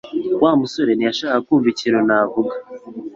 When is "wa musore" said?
0.41-0.91